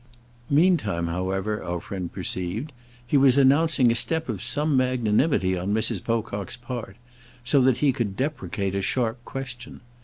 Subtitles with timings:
[0.49, 2.71] Meantime, however, our friend perceived,
[3.05, 6.03] he was announcing a step of some magnanimity on Mrs.
[6.03, 6.95] Pocock's part,
[7.43, 9.79] so that he could deprecate a sharp question.